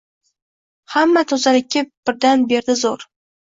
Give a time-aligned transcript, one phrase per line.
[0.93, 3.07] Hamma tozalikka berdi birdan zo’r